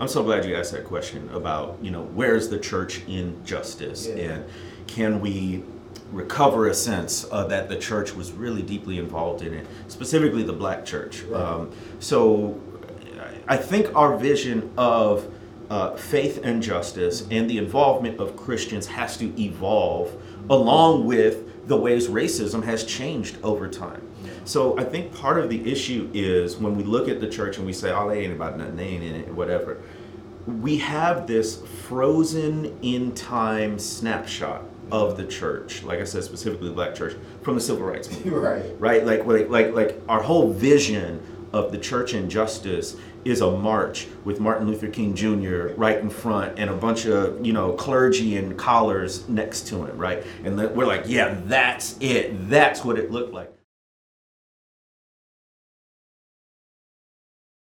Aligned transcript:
I'm 0.00 0.08
so 0.08 0.22
glad 0.22 0.44
you 0.44 0.54
asked 0.54 0.72
that 0.72 0.84
question 0.84 1.28
about, 1.32 1.78
you 1.82 1.90
know, 1.90 2.02
where's 2.02 2.48
the 2.48 2.58
church 2.58 3.02
in 3.08 3.44
justice 3.44 4.06
Yeah. 4.06 4.14
and 4.32 4.44
can 4.86 5.20
we 5.20 5.64
recover 6.12 6.68
a 6.68 6.74
sense 6.74 7.26
uh, 7.30 7.44
that 7.48 7.68
the 7.68 7.76
church 7.76 8.14
was 8.14 8.32
really 8.32 8.62
deeply 8.62 8.98
involved 8.98 9.42
in 9.42 9.52
it, 9.52 9.66
specifically 9.88 10.42
the 10.42 10.52
black 10.52 10.84
church. 10.84 11.22
Right. 11.22 11.40
Um, 11.42 11.70
so 11.98 12.58
I 13.46 13.56
think 13.56 13.94
our 13.94 14.16
vision 14.16 14.70
of 14.78 15.30
uh, 15.70 15.96
faith 15.96 16.40
and 16.44 16.62
justice 16.62 17.26
and 17.30 17.48
the 17.48 17.58
involvement 17.58 18.18
of 18.18 18.36
Christians 18.36 18.86
has 18.86 19.16
to 19.18 19.40
evolve 19.40 20.14
along 20.50 21.06
with 21.06 21.66
the 21.68 21.76
ways 21.76 22.08
racism 22.08 22.64
has 22.64 22.84
changed 22.84 23.36
over 23.42 23.68
time. 23.68 24.02
So 24.44 24.78
I 24.78 24.84
think 24.84 25.14
part 25.14 25.38
of 25.38 25.50
the 25.50 25.70
issue 25.70 26.10
is 26.14 26.56
when 26.56 26.74
we 26.74 26.82
look 26.82 27.08
at 27.08 27.20
the 27.20 27.28
church 27.28 27.58
and 27.58 27.66
we 27.66 27.74
say, 27.74 27.92
oh, 27.92 28.08
they 28.08 28.24
ain't 28.24 28.32
about 28.32 28.56
nothing, 28.56 28.76
they 28.76 28.84
ain't 28.84 29.04
in 29.04 29.14
it, 29.16 29.34
whatever. 29.34 29.82
We 30.46 30.78
have 30.78 31.26
this 31.26 31.60
frozen 31.86 32.78
in 32.80 33.14
time 33.14 33.78
snapshot 33.78 34.64
of 34.90 35.18
the 35.18 35.26
church, 35.26 35.82
like 35.82 36.00
I 36.00 36.04
said, 36.04 36.24
specifically 36.24 36.68
the 36.68 36.74
black 36.74 36.94
church, 36.94 37.14
from 37.42 37.56
the 37.56 37.60
civil 37.60 37.84
rights 37.84 38.10
movement 38.10 38.36
right. 38.42 38.80
right? 38.80 39.04
Like, 39.04 39.26
like, 39.26 39.50
like, 39.50 39.74
like 39.74 40.00
our 40.08 40.22
whole 40.22 40.50
vision 40.50 41.20
of 41.52 41.72
the 41.72 41.78
church 41.78 42.14
and 42.14 42.30
justice 42.30 42.96
is 43.24 43.40
a 43.40 43.50
march 43.50 44.06
with 44.24 44.40
Martin 44.40 44.66
Luther 44.66 44.88
King 44.88 45.14
Jr. 45.14 45.74
right 45.76 45.98
in 45.98 46.10
front 46.10 46.58
and 46.58 46.70
a 46.70 46.74
bunch 46.74 47.06
of 47.06 47.44
you 47.44 47.52
know 47.52 47.72
clergy 47.72 48.36
and 48.36 48.56
collars 48.56 49.28
next 49.28 49.66
to 49.68 49.84
him, 49.84 49.96
right? 49.98 50.24
And 50.44 50.56
we're 50.56 50.86
like, 50.86 51.04
yeah, 51.06 51.40
that's 51.44 51.96
it. 52.00 52.48
That's 52.48 52.84
what 52.84 52.98
it 52.98 53.10
looked 53.10 53.32
like. 53.32 53.57